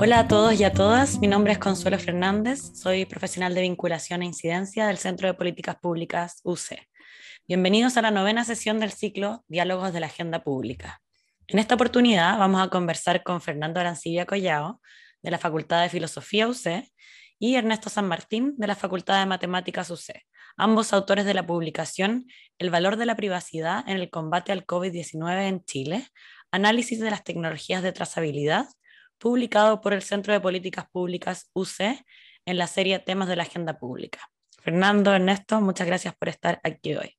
[0.00, 4.22] Hola a todos y a todas, mi nombre es Consuelo Fernández, soy profesional de vinculación
[4.22, 6.78] e incidencia del Centro de Políticas Públicas UC.
[7.48, 11.02] Bienvenidos a la novena sesión del ciclo Diálogos de la Agenda Pública.
[11.48, 14.80] En esta oportunidad vamos a conversar con Fernando Arancibia Collao,
[15.20, 16.84] de la Facultad de Filosofía UC,
[17.40, 20.14] y Ernesto San Martín, de la Facultad de Matemáticas UC,
[20.56, 22.26] ambos autores de la publicación
[22.58, 26.06] El valor de la privacidad en el combate al COVID-19 en Chile,
[26.52, 28.66] análisis de las tecnologías de trazabilidad,
[29.18, 32.04] publicado por el Centro de Políticas Públicas UC
[32.46, 34.20] en la serie Temas de la Agenda Pública.
[34.60, 37.16] Fernando, Ernesto, muchas gracias por estar aquí hoy.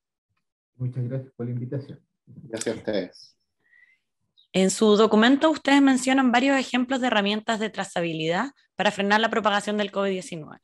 [0.76, 2.00] Muchas gracias por la invitación.
[2.26, 3.38] Gracias a ustedes.
[4.52, 9.78] En su documento ustedes mencionan varios ejemplos de herramientas de trazabilidad para frenar la propagación
[9.78, 10.60] del COVID-19.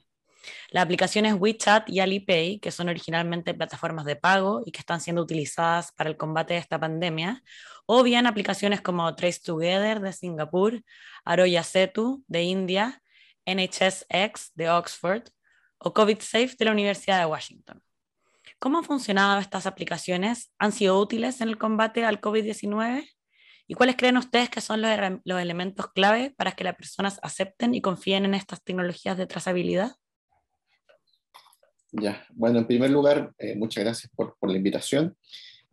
[0.70, 5.22] Las aplicaciones WeChat y Alipay, que son originalmente plataformas de pago y que están siendo
[5.22, 7.44] utilizadas para el combate de esta pandemia,
[7.86, 10.82] o bien aplicaciones como Trace Together de Singapur,
[11.24, 13.02] Aroya Setu de India,
[13.46, 15.24] NHSX de Oxford
[15.78, 17.82] o COVID Safe de la Universidad de Washington.
[18.60, 20.52] ¿Cómo han funcionado estas aplicaciones?
[20.58, 23.08] ¿Han sido útiles en el combate al COVID-19?
[23.68, 24.92] ¿Y cuáles creen ustedes que son los,
[25.24, 29.96] los, elementos clave para que las personas acepten y confíen en estas tecnologías de trazabilidad?
[32.02, 35.16] Ya, bueno, en primer lugar, eh, muchas gracias por, por la invitación.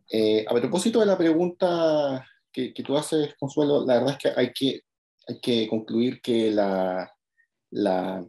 [0.09, 4.39] Eh, a propósito de la pregunta que, que, tú haces, Consuelo, la verdad es que
[4.39, 4.81] hay que,
[5.27, 7.11] hay que concluir que la,
[7.71, 8.25] la,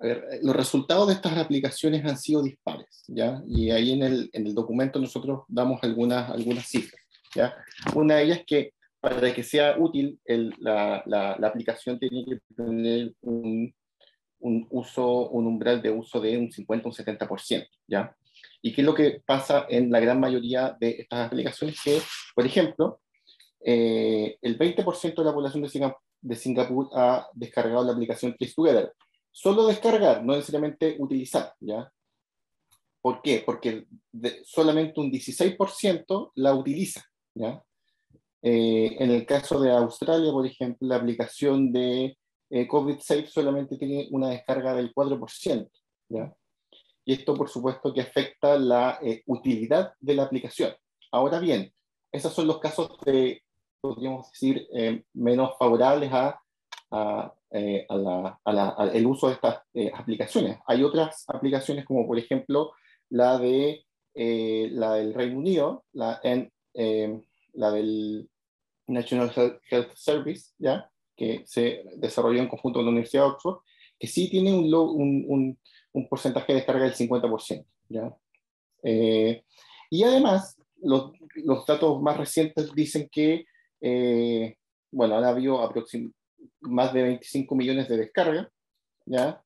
[0.00, 3.42] ver, los resultados de estas aplicaciones han sido dispares, ¿ya?
[3.46, 7.02] Y ahí en el, en el documento nosotros damos algunas, algunas cifras,
[7.34, 7.54] ¿ya?
[7.94, 12.24] Una de ellas es que para que sea útil, el, la, la, la, aplicación tiene
[12.24, 13.72] que tener un,
[14.46, 18.16] un, uso, un umbral de uso de un 50 un 70%, ¿ya?
[18.62, 21.80] ¿Y qué es lo que pasa en la gran mayoría de estas aplicaciones?
[21.82, 22.00] Que,
[22.34, 23.00] por ejemplo,
[23.64, 25.62] eh, el 20% de la población
[26.20, 28.92] de Singapur, ha descargado la aplicación Together.
[29.32, 31.90] Solo descargar, no necesariamente utilizar, ¿ya?
[33.02, 33.42] ¿Por qué?
[33.44, 33.86] Porque
[34.44, 37.04] solamente un 16% la utiliza,
[37.34, 37.62] ¿ya?
[38.42, 42.16] Eh, en el caso de Australia, por ejemplo, la aplicación de
[42.50, 45.70] eh, COVID Safe solamente tiene una descarga del 4%.
[46.08, 46.34] ¿ya?
[47.04, 50.74] Y esto, por supuesto, que afecta la eh, utilidad de la aplicación.
[51.12, 51.72] Ahora bien,
[52.10, 53.42] esos son los casos de,
[53.80, 56.40] podríamos decir, eh, menos favorables a,
[56.90, 60.58] a, eh, a, la, a la, al uso de estas eh, aplicaciones.
[60.66, 62.72] Hay otras aplicaciones, como por ejemplo
[63.10, 66.52] la, de, la del Reino Unido, la, en,
[67.52, 68.28] la del
[68.86, 69.32] National
[69.70, 70.90] Health Service, ¿ya?
[71.16, 73.58] Que se desarrolló en conjunto con la Universidad de Oxford,
[73.98, 75.58] que sí tiene un, un, un,
[75.92, 77.64] un porcentaje de descarga del 50%.
[77.88, 78.16] ¿ya?
[78.82, 79.42] Eh,
[79.90, 83.46] y además, los, los, datos más recientes dicen que,
[83.80, 84.56] eh,
[84.90, 85.72] bueno, ha habido
[86.60, 88.48] más de 25 millones de descargas,
[89.06, 89.42] ¿ya?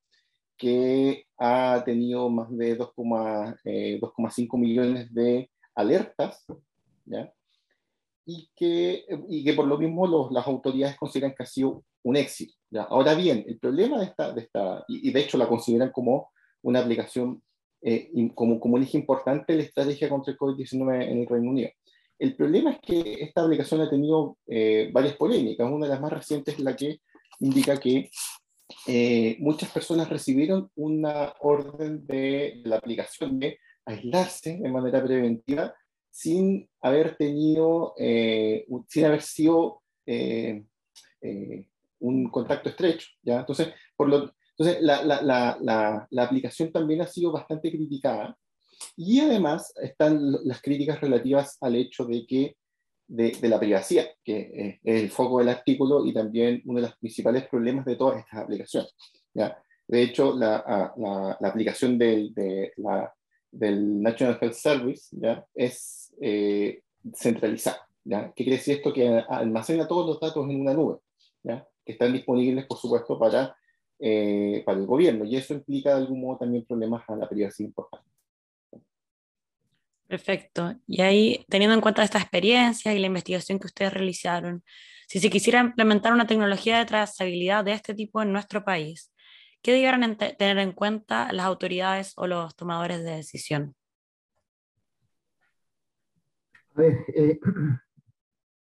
[0.56, 6.44] que ha tenido más de 2,5 eh, millones de alertas,
[7.06, 7.32] ¿ya?
[8.30, 12.16] Y que, y que por lo mismo los, las autoridades consideran que ha sido un
[12.16, 12.54] éxito.
[12.70, 12.82] ¿ya?
[12.82, 16.30] Ahora bien, el problema de esta, de esta y, y de hecho la consideran como
[16.62, 17.42] una aplicación,
[17.82, 21.50] eh, como, como un eje importante de la estrategia contra el COVID-19 en el Reino
[21.50, 21.70] Unido.
[22.18, 25.68] El problema es que esta aplicación ha tenido eh, varias polémicas.
[25.68, 27.00] Una de las más recientes es la que
[27.40, 28.10] indica que
[28.86, 35.74] eh, muchas personas recibieron una orden de la aplicación de aislarse de manera preventiva
[36.20, 40.62] sin haber tenido, eh, sin haber sido eh,
[41.22, 41.66] eh,
[42.00, 43.08] un contacto estrecho.
[43.22, 43.40] ¿ya?
[43.40, 48.36] Entonces, por lo, entonces la, la, la, la, aplicación también ha sido bastante criticada.
[48.96, 52.56] Y además están las críticas relativas al hecho de que
[53.06, 56.96] de, de, la privacidad, que es el foco del artículo y también uno de los
[56.98, 58.94] principales problemas de todas estas aplicaciones.
[59.32, 59.56] ¿ya?
[59.88, 60.92] De hecho, la,
[61.40, 62.72] aplicación del, de
[63.50, 65.44] del National Health Service ¿ya?
[65.54, 66.82] es eh,
[67.14, 67.88] centralizada.
[68.04, 68.32] ¿ya?
[68.34, 68.92] ¿Qué quiere decir esto?
[68.92, 70.98] Que almacena todos los datos en una nube,
[71.42, 71.66] ¿ya?
[71.84, 73.56] que están disponibles, por supuesto, para,
[73.98, 75.24] eh, para el gobierno.
[75.24, 78.10] Y eso implica de algún modo también problemas a la privacidad importantes.
[80.06, 80.74] Perfecto.
[80.88, 84.64] Y ahí, teniendo en cuenta esta experiencia y la investigación que ustedes realizaron,
[85.06, 89.12] si se quisiera implementar una tecnología de trazabilidad de este tipo en nuestro país,
[89.62, 93.76] ¿qué deberían tener en cuenta las autoridades o los tomadores de decisión?
[96.74, 97.40] A ver, eh,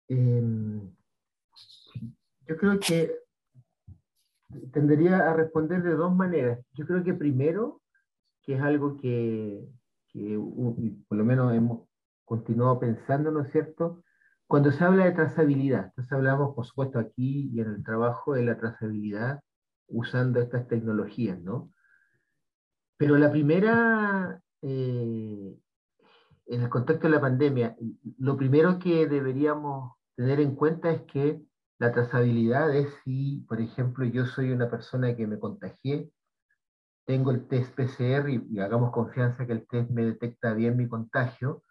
[0.09, 0.81] eh,
[2.47, 3.11] yo creo que
[4.71, 6.59] tendería a responder de dos maneras.
[6.73, 7.81] Yo creo que primero,
[8.43, 9.67] que es algo que,
[10.09, 10.39] que
[11.07, 11.87] por lo menos hemos
[12.23, 14.03] continuado pensando, ¿no es cierto?
[14.47, 18.43] cuando se habla de trazabilidad, entonces hablamos, por supuesto, aquí y en el trabajo de
[18.43, 19.41] la trazabilidad
[19.87, 21.71] usando estas tecnologías, ¿no?
[22.97, 25.57] Pero la primera, eh,
[26.47, 27.75] en el contexto de la pandemia,
[28.19, 31.41] lo primero que deberíamos tener en cuenta es que
[31.79, 36.09] la trazabilidad es si, por ejemplo, yo soy una persona que me contagié,
[37.05, 41.63] tengo el test PCR y, hagamos confianza que el test me detecta bien mi contagio,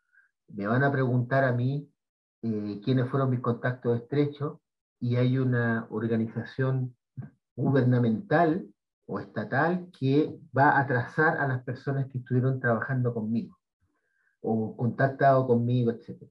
[0.49, 1.89] me van a preguntar a mí
[2.43, 4.59] eh, quiénes fueron mis contactos estrechos
[5.01, 6.95] y hay una organización
[7.57, 8.67] gubernamental
[9.07, 13.57] o estatal que va a trazar a las personas que estuvieron trabajando conmigo
[14.45, 16.23] o contactado conmigo, etc.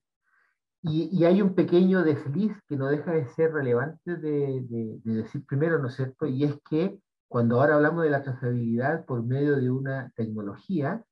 [0.84, 5.80] Y, hay un pequeño desliz que no deja de ser relevante de, de, decir primero,
[5.80, 6.26] ¿no es cierto?
[6.26, 7.00] Y es que
[7.30, 11.04] cuando ahora hablamos de la trazabilidad por medio de una tecnología,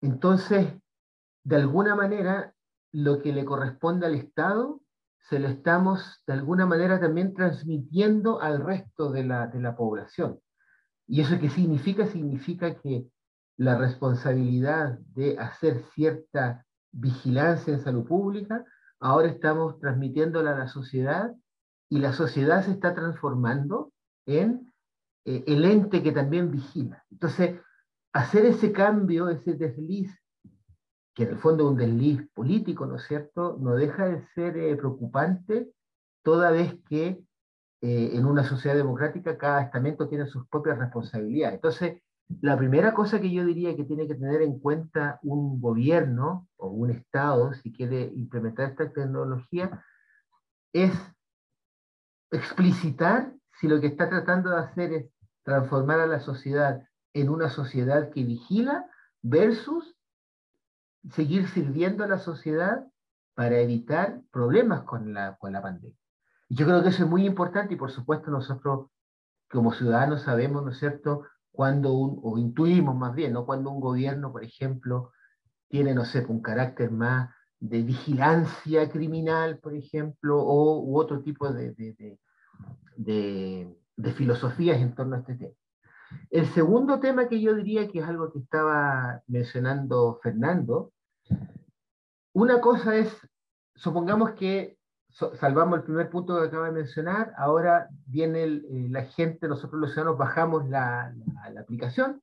[0.00, 0.72] entonces,
[1.44, 2.54] de alguna manera,
[2.92, 4.80] lo que le corresponde al Estado,
[5.18, 10.40] se lo estamos de alguna manera también transmitiendo al resto de la, de la población.
[11.08, 12.06] ¿Y eso qué significa?
[12.06, 13.08] Significa que
[13.56, 18.64] la responsabilidad de hacer cierta vigilancia en salud pública,
[19.00, 21.34] ahora estamos transmitiéndola a la sociedad
[21.88, 23.92] y la sociedad se está transformando
[24.26, 24.72] en
[25.24, 27.04] eh, el ente que también vigila.
[27.10, 27.60] Entonces,
[28.12, 30.10] hacer ese cambio, ese desliz,
[31.14, 34.56] que en el fondo es un desliz político, ¿no es cierto?, no deja de ser
[34.56, 35.70] eh, preocupante
[36.22, 37.22] toda vez que
[37.82, 41.56] eh, en una sociedad democrática cada estamento tiene sus propias responsabilidades.
[41.56, 42.02] Entonces,
[42.40, 46.68] la primera cosa que yo diría que tiene que tener en cuenta un gobierno o
[46.68, 49.84] un Estado, si quiere implementar esta tecnología,
[50.72, 50.92] es
[52.30, 55.10] explicitar si lo que está tratando de hacer es
[55.44, 56.82] transformar a la sociedad
[57.14, 58.90] en una sociedad que vigila
[59.22, 59.96] versus
[61.10, 62.84] seguir sirviendo a la sociedad
[63.34, 65.96] para evitar problemas con la, con la pandemia.
[66.48, 68.90] Y yo creo que eso es muy importante y por supuesto nosotros
[69.48, 71.24] como ciudadanos sabemos, ¿no es cierto?,
[71.56, 73.46] cuando un, o intuimos más bien, ¿no?
[73.46, 75.12] Cuando un gobierno, por ejemplo,
[75.68, 81.50] tiene, no sé, un carácter más de vigilancia criminal, por ejemplo, o u otro tipo
[81.50, 82.18] de, de,
[82.96, 85.54] de, de, filosofías en torno a este tema.
[86.30, 90.92] El segundo tema que yo diría que es algo que estaba mencionando Fernando,
[92.34, 93.08] una cosa es,
[93.74, 94.75] supongamos que
[95.16, 99.92] salvamos el primer punto que acaba de mencionar, ahora viene eh, la gente, nosotros los
[99.92, 101.14] ciudadanos bajamos la,
[101.52, 102.22] la, aplicación.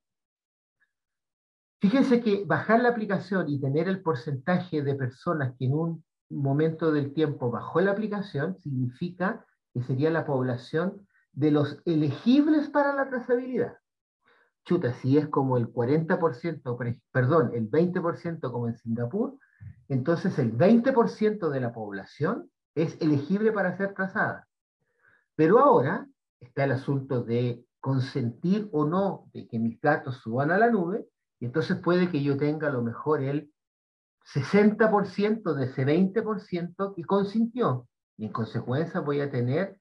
[1.80, 6.92] Fíjense que bajar la aplicación y tener el porcentaje de personas que en un momento
[6.92, 13.08] del tiempo bajó la aplicación significa que sería la población de los elegibles para la
[13.08, 13.76] trazabilidad.
[14.64, 19.36] Chuta, si es como el 40%, perdón, el 20% como en Singapur,
[19.88, 24.48] entonces el 20% de la población es elegible para ser trazada.
[25.36, 26.06] Pero ahora
[26.40, 31.06] está el asunto de consentir o no de que mis datos suban a la nube,
[31.38, 33.52] y entonces puede que yo tenga a lo mejor el
[34.32, 39.78] 60% de ese 20% que consintió, y en consecuencia voy a tener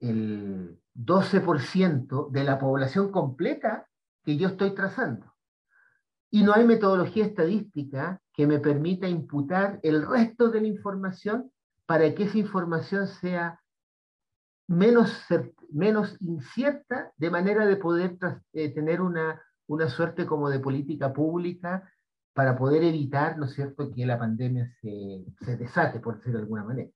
[0.00, 3.88] el 12% de la población completa
[4.22, 5.32] que yo estoy trazando.
[6.30, 11.52] Y no hay metodología estadística que me permita imputar el resto de la información
[11.86, 13.60] para que esa información sea
[14.66, 15.26] menos,
[15.70, 18.18] menos incierta, de manera de poder
[18.52, 21.90] eh, tener una, una suerte como de política pública
[22.32, 26.44] para poder evitar, ¿no es cierto?, que la pandemia se, se desate, por decirlo de
[26.44, 26.90] alguna manera.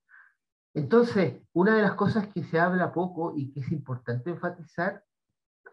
[0.74, 5.02] Entonces, una de las cosas que se habla poco y que es importante enfatizar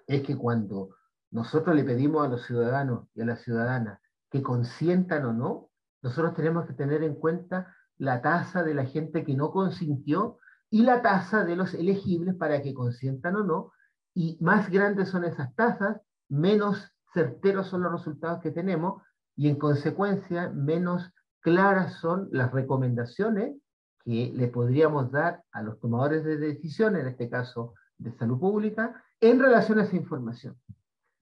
[0.08, 0.96] es que cuando
[1.32, 5.70] nosotros le pedimos a los ciudadanos y a las ciudadanas que consientan o no,
[6.02, 10.38] nosotros tenemos que tener en cuenta la tasa de la gente que no consintió
[10.70, 13.72] y la tasa de los elegibles para que consientan o no.
[14.14, 19.02] Y más grandes son esas tasas, menos certeros son los resultados que tenemos
[19.36, 21.12] y en consecuencia menos
[21.42, 23.56] claras son las recomendaciones
[24.04, 29.04] que le podríamos dar a los tomadores de decisiones, en este caso de salud pública,
[29.20, 30.58] en relación a esa información.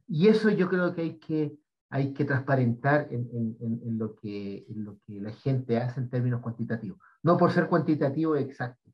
[0.07, 1.57] Y eso yo creo que hay que
[1.93, 6.41] hay que transparentar en, en, lo que, en lo que la gente hace en términos
[6.41, 6.97] cuantitativos.
[7.21, 8.89] No por ser cuantitativo exacto.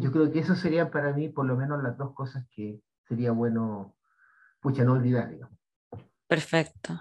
[0.00, 3.32] Yo creo que eso serían para mí por lo menos las dos cosas que sería
[3.32, 3.96] bueno,
[4.60, 5.28] pucha, no olvidar.
[5.28, 5.58] Digamos.
[6.26, 6.98] Perfecto.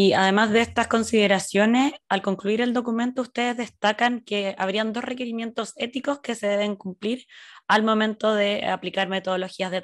[0.00, 5.72] Y además de estas consideraciones, al concluir el documento, ustedes destacan que habrían dos requerimientos
[5.74, 7.26] éticos que se deben cumplir
[7.66, 9.82] al momento de aplicar metodologías de,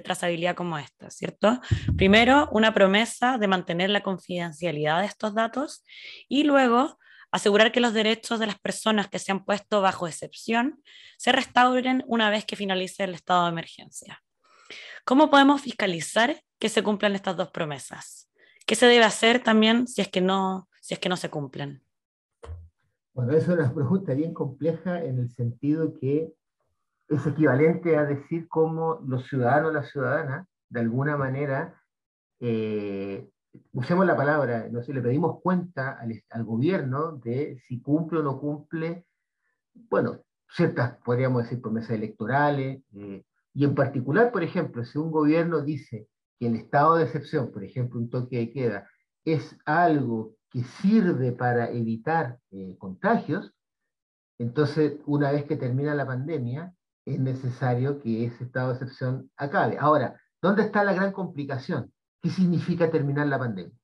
[0.00, 1.60] trazabilidad como esta, ¿cierto?
[1.96, 5.84] Primero, una promesa de mantener la confidencialidad de estos datos
[6.28, 6.98] y luego
[7.30, 10.82] asegurar que los derechos de las personas que se han puesto bajo excepción
[11.16, 14.20] se restauren una vez que finalice el estado de emergencia.
[15.04, 18.28] ¿Cómo podemos fiscalizar que se cumplan estas dos promesas?
[18.66, 21.82] ¿Qué se debe hacer también si es que no, si es que no se cumplen?
[23.12, 26.32] Bueno, es una pregunta bien compleja en el sentido que
[27.08, 31.80] es equivalente a decir cómo los ciudadanos o las ciudadanas, de alguna manera,
[32.40, 33.28] eh,
[33.72, 38.22] usemos la palabra, no sé, le pedimos cuenta al, al, gobierno de si cumple o
[38.22, 39.06] no cumple,
[39.74, 45.60] bueno, ciertas, podríamos decir, promesas electorales, eh, y en particular, por ejemplo, si un gobierno
[45.60, 48.88] dice que el estado de excepción, por ejemplo, un toque de queda,
[49.24, 53.54] es algo que sirve para evitar eh, contagios,
[54.38, 56.74] entonces, una vez que termina la pandemia,
[57.04, 59.78] es necesario que ese estado de excepción acabe.
[59.78, 61.92] Ahora, ¿dónde está la gran complicación?
[62.20, 63.76] ¿Qué significa terminar la pandemia?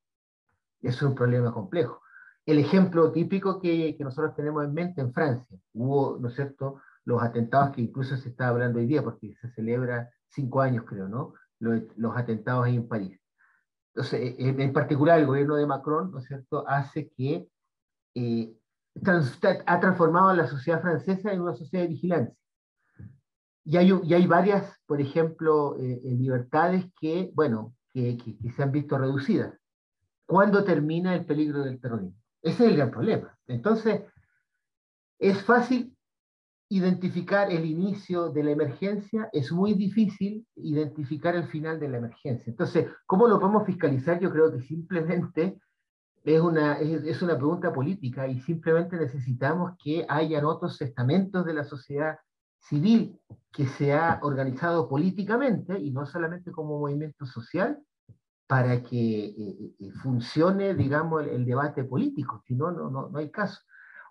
[0.82, 2.00] Es un problema complejo.
[2.46, 6.80] El ejemplo típico que, que, nosotros tenemos en mente en Francia, hubo, ¿no es cierto?,
[7.04, 11.08] los atentados que incluso se está hablando hoy día, porque se celebra cinco años, creo,
[11.08, 13.20] ¿no?, los, los atentados en París.
[13.94, 17.48] Entonces, en particular, el gobierno de Macron, ¿no es cierto?, hace que
[18.14, 18.56] eh,
[19.02, 22.36] trans, ha transformado a la sociedad francesa en una sociedad de vigilancia.
[23.64, 28.16] Y hay, y hay varias, por ejemplo, eh, libertades que, bueno, que,
[28.54, 29.54] se han visto reducidas.
[30.26, 32.16] ¿Cuándo termina el peligro del terrorismo?
[32.42, 33.36] Ese es el gran problema.
[33.46, 34.02] Entonces,
[35.18, 35.96] es fácil
[36.70, 42.48] identificar el inicio de la emergencia, es muy difícil identificar el final de la emergencia.
[42.48, 44.20] Entonces, ¿cómo lo podemos fiscalizar?
[44.20, 45.58] Yo creo que simplemente
[46.22, 51.64] es una, es, una pregunta política y simplemente necesitamos que hayan otros estamentos de la
[51.64, 52.18] sociedad
[52.60, 53.18] civil
[53.50, 57.82] que se ha organizado políticamente y no solamente como movimiento social
[58.46, 63.30] para que eh, eh, eh, funcione, digamos, el, debate político, si no, no, no hay
[63.30, 63.60] caso.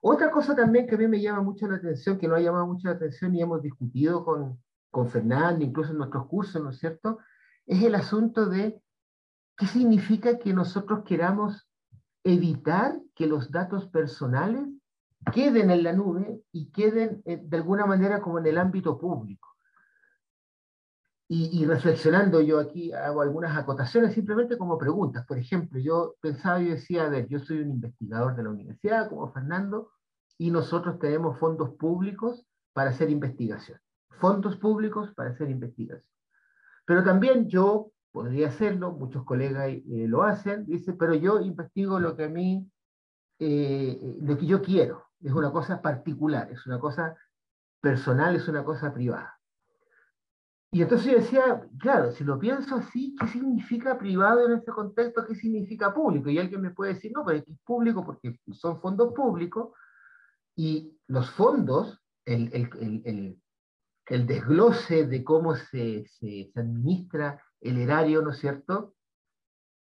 [0.01, 2.68] Otra cosa también que a mí me llama mucho la atención, que no ha llamado
[2.68, 6.79] mucho la atención y hemos discutido con, con Fernando, incluso en nuestros cursos, ¿no es
[6.79, 7.20] cierto?,
[7.65, 8.82] es el asunto de
[9.56, 11.70] qué significa que nosotros queramos
[12.24, 14.68] evitar que los datos personales
[15.34, 19.49] queden en la nube y queden eh, de alguna manera como en el ámbito público.
[21.31, 25.27] Y, reflexionando yo aquí hago algunas acotaciones simplemente como preguntas.
[25.27, 29.07] Por ejemplo, yo pensaba y decía, a ver, yo soy un investigador de la universidad
[29.09, 29.91] como Fernando
[30.39, 33.79] y nosotros tenemos fondos públicos para hacer investigación.
[34.09, 36.03] Fondos públicos para hacer investigación.
[36.83, 42.15] Pero también yo podría hacerlo, muchos colegas eh, lo hacen, dice, pero yo investigo lo
[42.15, 42.67] que a mí,
[43.38, 47.15] eh, lo que yo quiero es una cosa particular, es una cosa
[47.79, 49.38] personal, es una cosa privada.
[50.71, 55.25] Y entonces yo decía, claro, si lo pienso así, ¿qué significa privado en este contexto?
[55.25, 56.29] ¿Qué significa público?
[56.29, 59.71] Y alguien me puede decir, no, pero es público porque son fondos públicos
[60.55, 62.69] y los fondos, el, el,
[63.05, 63.41] el,
[64.05, 68.93] el desglose de cómo se, se, se, administra el erario, ¿no es cierto?,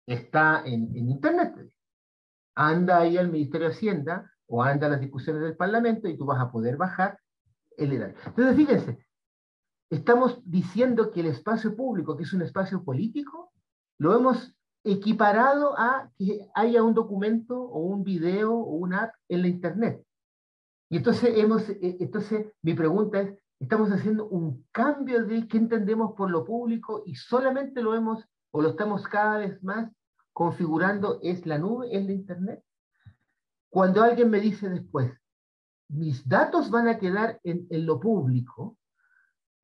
[0.05, 1.71] está en, en Internet.
[2.53, 6.39] Anda ahí al Ministerio de Hacienda o anda las discusiones del Parlamento y tú vas
[6.39, 7.19] a poder bajar
[7.75, 8.15] el erario.
[8.23, 9.04] Entonces, fíjense,
[9.89, 13.51] estamos diciendo que el espacio público, que es un espacio político,
[13.97, 19.41] lo hemos equiparado a que haya un documento o un video o una app en
[19.41, 20.03] la Internet.
[20.89, 26.13] Y entonces, hemos, eh, entonces mi pregunta es, estamos haciendo un cambio de qué entendemos
[26.15, 29.91] por lo público y solamente lo hemos o lo estamos cada vez más
[30.35, 32.63] configurando es la nube, es la Internet.
[33.69, 35.11] Cuando alguien me dice después,
[35.89, 38.77] mis datos van a quedar en, lo público,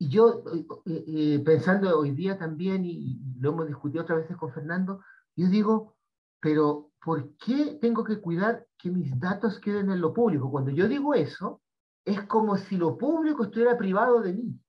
[0.01, 0.43] y yo
[0.87, 5.03] eh, eh, pensando hoy día también, y lo hemos discutido otras veces con Fernando,
[5.35, 5.95] yo digo,
[6.39, 10.49] pero ¿por qué tengo que cuidar que mis datos queden en lo público?
[10.49, 11.61] Cuando yo digo eso,
[12.03, 14.59] es como si lo público estuviera privado de mí.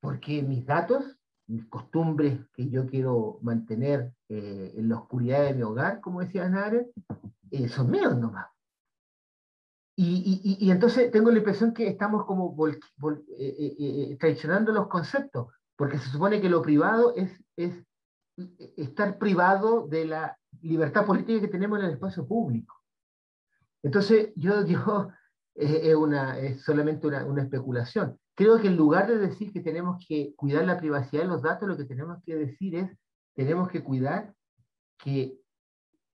[0.00, 5.62] Porque mis datos, mis costumbres que yo quiero mantener eh, en la oscuridad de mi
[5.62, 6.92] hogar, como decía Nare,
[7.68, 8.46] son míos nomás.
[10.02, 12.80] Y, y, y, entonces tengo la impresión que estamos como eh,
[13.38, 17.84] eh, eh, traicionando los conceptos, porque se supone que lo privado es, es
[18.78, 22.74] estar privado de la libertad política que tenemos en el espacio público.
[23.82, 25.12] Entonces, yo digo,
[25.54, 28.18] es, una, es solamente una, una, especulación.
[28.34, 31.68] Creo que en lugar de decir que tenemos que cuidar la privacidad de los datos,
[31.68, 32.90] lo que tenemos que decir es,
[33.34, 34.32] tenemos que cuidar
[34.96, 35.40] que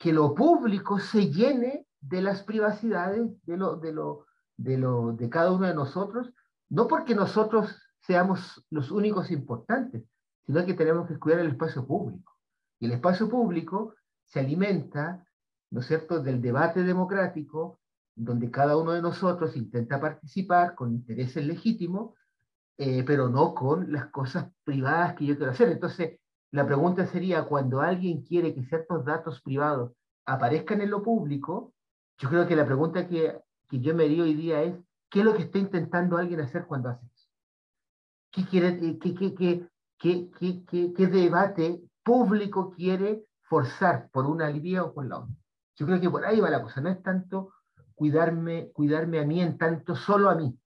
[0.03, 4.27] que lo público se llene de las privacidades de, lo, de, lo,
[4.59, 6.31] de, lo, de cada uno de nosotros,
[6.69, 10.05] no porque nosotros seamos los únicos importantes,
[10.45, 12.35] sino que tenemos que cuidar el espacio público.
[12.79, 13.95] Y el espacio público
[14.27, 15.25] se alimenta
[15.73, 17.81] ¿no es cierto?, del debate democrático,
[18.15, 22.15] donde cada uno de nosotros intenta participar con intereses legítimos,
[22.77, 25.71] eh, pero no con las cosas privadas que yo quiero hacer.
[25.71, 29.93] Entonces, la pregunta sería, cuando alguien quiere que ciertos datos privados
[30.27, 31.72] aparezcan en lo público,
[32.23, 33.37] yo creo que la pregunta que,
[33.69, 34.77] que yo me di hoy día es,
[35.11, 37.29] ¿qué es lo que está intentando alguien hacer cuando hace eso?
[38.31, 39.35] ¿Qué, quiere, qué, qué,
[39.99, 45.35] qué, qué, qué debate público quiere forzar por una vía o por la otra?
[45.75, 47.55] Yo creo que por ahí va la cosa, no es tanto
[47.93, 50.57] cuidarme, cuidarme a mí en tanto solo a mí,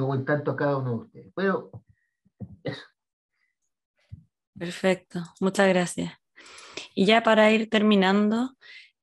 [0.00, 1.32] o en tanto a cada uno de ustedes.
[1.36, 1.72] Pero
[2.62, 2.84] eso.
[4.58, 6.14] Perfecto, muchas gracias.
[6.94, 8.56] Y ya para ir terminando,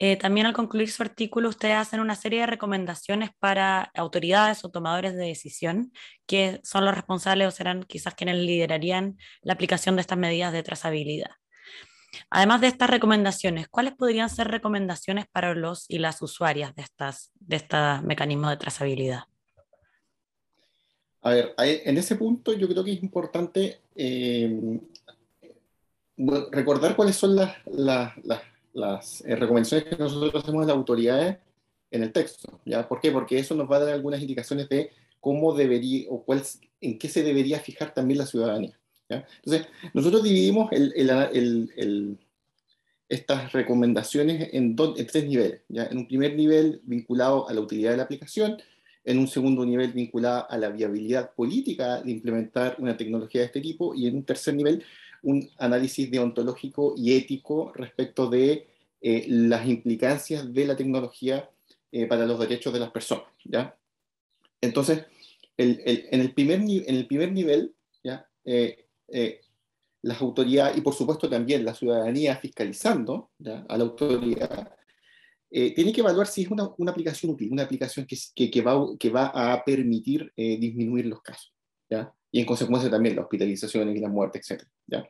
[0.03, 4.71] eh, también al concluir su artículo, ustedes hacen una serie de recomendaciones para autoridades o
[4.71, 5.93] tomadores de decisión,
[6.25, 10.63] que son los responsables o serán quizás quienes liderarían la aplicación de estas medidas de
[10.63, 11.29] trazabilidad.
[12.31, 17.29] Además de estas recomendaciones, ¿cuáles podrían ser recomendaciones para los y las usuarias de, estas,
[17.35, 19.25] de estos mecanismos de trazabilidad?
[21.21, 24.79] A ver, en ese punto yo creo que es importante eh,
[26.17, 28.41] recordar cuáles son las, las,
[28.73, 31.37] eh, recomendaciones que nosotros hacemos a las autoridades
[31.91, 32.59] en el texto.
[32.65, 32.87] ¿ya?
[32.87, 33.11] ¿Por qué?
[33.11, 36.41] Porque eso nos va a dar algunas indicaciones de cómo debería o cuál,
[36.79, 38.77] en qué se debería fijar también la ciudadanía.
[39.43, 40.69] Entonces, nosotros dividimos
[43.09, 45.61] estas recomendaciones en, tres niveles.
[45.67, 45.85] ¿ya?
[45.87, 48.57] En un primer nivel vinculado a la utilidad de la aplicación,
[49.03, 53.61] en un segundo nivel vinculado a la viabilidad política de implementar una tecnología de este
[53.61, 54.83] tipo y en un tercer nivel
[55.23, 58.67] un análisis deontológico y ético respecto de
[59.01, 61.49] eh, las implicancias de la tecnología
[61.91, 63.25] eh, para los derechos de las personas.
[63.43, 63.75] ¿ya?
[64.61, 65.05] Entonces,
[65.57, 67.73] en, el primer, en el primer nivel,
[68.03, 68.27] ¿ya?
[68.45, 69.41] Eh, eh,
[70.03, 73.31] las autoridades y por supuesto también la ciudadanía fiscalizando
[73.67, 74.73] a la autoridad,
[75.51, 78.83] eh, tiene que evaluar si es una, una aplicación útil, una aplicación que, que, va,
[78.97, 81.53] que va a permitir disminuir los casos,
[81.89, 82.11] ¿ya?
[82.31, 84.63] Y en consecuencia también la hospitalización y la muerte, etc.
[84.87, 85.05] ¿ya?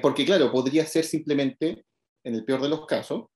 [0.00, 1.84] porque claro, podría ser simplemente,
[2.24, 3.26] en el peor de los casos,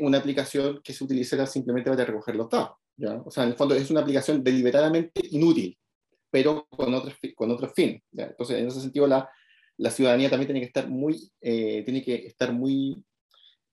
[0.00, 2.78] una aplicación que se utilizara simplemente para recoger los datos.
[2.96, 3.20] ¿ya?
[3.24, 5.76] O sea, en el fondo es una aplicación deliberadamente inútil,
[6.30, 8.02] pero con otros, con otros fines.
[8.12, 9.28] Entonces, en ese sentido, la,
[9.76, 13.04] la, ciudadanía también tiene que estar muy, eh, tiene que estar muy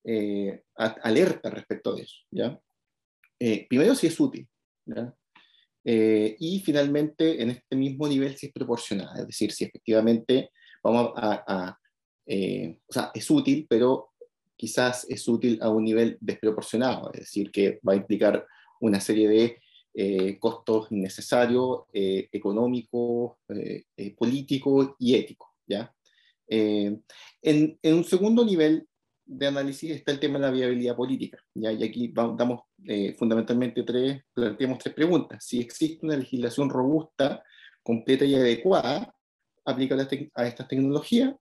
[0.04, 2.16] eh, alerta respecto de eso.
[2.32, 2.60] ¿ya?
[3.40, 4.48] Eh, primero, si es útil.
[5.90, 10.52] Y finalmente, en este mismo nivel, si es proporcional, es decir, si efectivamente
[10.84, 11.80] vamos a, a
[12.28, 14.10] o sea, es útil, pero
[14.58, 18.46] quizás es útil a un nivel desproporcionado, es decir, que va a implicar
[18.82, 19.58] una serie de
[19.94, 23.84] eh, costos innecesarios, eh, económicos, eh,
[24.16, 25.50] políticos y éticos.
[25.66, 25.92] ¿ya?
[26.48, 27.04] En,
[27.42, 28.88] en, un segundo nivel
[29.28, 31.38] de análisis está el tema de la viabilidad política.
[31.54, 31.72] ¿ya?
[31.72, 32.62] Y aquí damos
[33.18, 35.44] fundamentalmente tres, planteamos tres preguntas.
[35.46, 37.44] Si existe una legislación robusta,
[37.84, 39.14] completa y adecuada
[39.66, 40.04] aplicable
[40.36, 41.34] a, a estas tecnologías,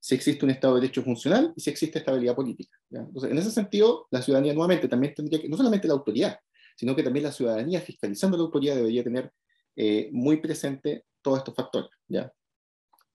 [0.00, 2.76] si existe un Estado de Derecho funcional y si existe estabilidad política.
[2.88, 3.00] ¿ya?
[3.00, 6.38] Entonces, en ese sentido, la ciudadanía nuevamente también tendría que, no solamente la autoridad,
[6.76, 9.32] sino que también la ciudadanía fiscalizando la autoridad debería tener
[9.74, 11.90] eh, muy presente todos estos factores.
[12.06, 12.32] ¿ya?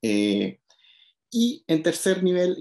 [0.01, 0.59] Eh,
[1.33, 2.55] y en tercer nivel,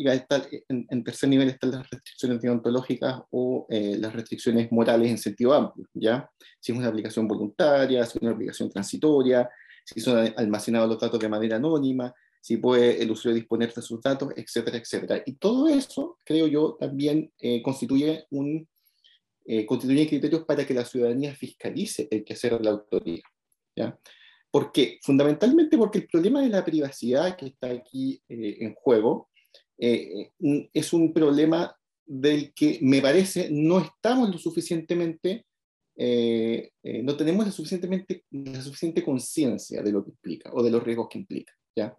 [0.69, 5.87] en, tercer nivel están las restricciones deontológicas o eh, las restricciones morales en sentido amplio,
[5.95, 6.29] ¿ya?
[6.59, 9.49] Si es una aplicación voluntaria, si es una aplicación transitoria,
[9.85, 14.01] si son almacenados los datos de manera anónima, si puede el usuario disponer de sus
[14.01, 15.23] datos, etcétera, etcétera.
[15.27, 17.33] Y todo eso, creo yo, también
[17.63, 18.67] constituye un
[19.45, 23.23] eh, constituyen criterios para que la ciudadanía fiscalice el quehacer de la autoridad.
[23.75, 23.99] ¿ya?
[24.53, 25.01] ¿Por qué?
[25.03, 29.31] Fundamentalmente porque el problema de la privacidad que está aquí eh, en juego
[29.79, 30.31] eh,
[30.73, 31.75] es un problema
[32.07, 35.47] del que me parece no estamos lo suficientemente,
[35.97, 41.09] no tenemos la, suficientemente, la suficiente conciencia de lo que implica o de los riesgos
[41.11, 41.53] que implica.
[41.75, 41.97] ¿ya?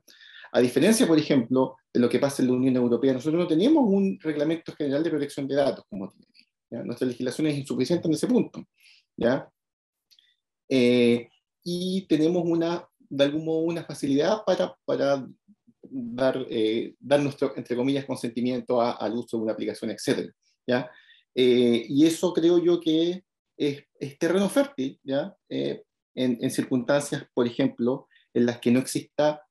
[0.51, 3.83] A diferencia, por ejemplo, de lo que pasa en la Unión Europea, nosotros no tenemos
[3.87, 6.27] un reglamento general de protección de datos como tiene
[6.83, 8.63] nuestra legislación es insuficiente en ese punto.
[9.15, 9.47] ¿ya?
[10.69, 11.29] Eh,
[11.63, 15.28] y tenemos una, de algún modo, una facilidad para, para
[15.82, 20.32] dar, eh, dar nuestro, entre comillas, consentimiento al uso de una aplicación, etc.
[20.67, 20.89] ¿ya?
[21.36, 23.23] Eh, y eso creo yo que
[23.58, 25.36] es, es terreno fértil, ¿ya?
[25.49, 25.84] En,
[26.15, 29.41] en, circunstancias, por ejemplo, en las que no exista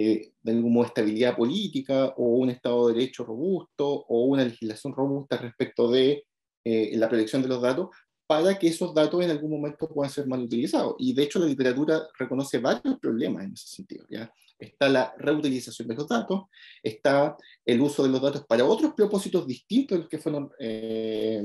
[0.00, 4.94] eh, de algún modo estabilidad política o un Estado de Derecho robusto o una legislación
[4.94, 6.24] robusta respecto de
[6.64, 7.88] eh, la protección de los datos
[8.28, 10.96] para que esos datos en algún momento puedan ser mal utilizados.
[10.98, 14.04] Y de hecho la literatura reconoce varios problemas en ese sentido.
[14.10, 14.30] ¿ya?
[14.58, 16.42] Está la reutilización de los datos,
[16.82, 21.42] está el uso de los datos para otros propósitos distintos de los que fueron, eh,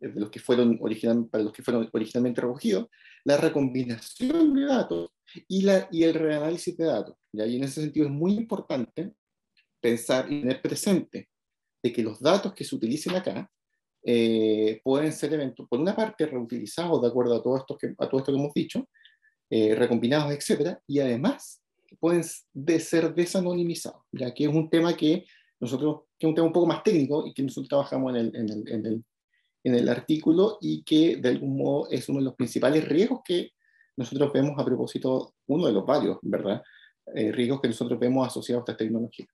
[0.00, 2.88] de los que fueron original, para los que fueron originalmente recogidos,
[3.24, 5.10] la recombinación de datos
[5.46, 7.14] y, la, y el reanálisis de datos.
[7.30, 9.12] Y en ese sentido es muy importante
[9.82, 11.28] pensar y tener presente
[11.82, 13.50] de que los datos que se utilicen acá
[14.04, 18.20] eh, pueden ser, por una parte, reutilizados de acuerdo a todo esto que, a todo
[18.20, 18.88] esto que hemos dicho,
[19.50, 21.62] eh, recombinados, etcétera, y además
[22.00, 25.26] pueden de ser desanonimizados, ya que es un tema que
[25.60, 28.36] nosotros, que es un tema un poco más técnico y que nosotros trabajamos en el,
[28.36, 29.04] en el, en el,
[29.64, 33.50] en el artículo y que de algún modo es uno de los principales riesgos que
[33.96, 36.62] nosotros vemos a propósito, uno de los varios, ¿verdad?
[37.14, 39.26] Eh, riesgos que nosotros vemos asociados a esta tecnología.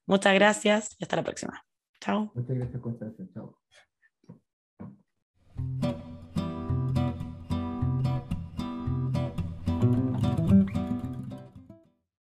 [0.06, 1.64] Muchas gracias y hasta la próxima.
[2.00, 2.32] Chao.
[2.36, 3.24] Muchas gracias, Constanza.
[3.34, 3.58] Chao.